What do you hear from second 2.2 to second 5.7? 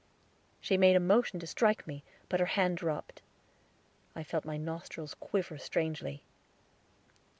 but her hand dropped; I felt my nostrils quiver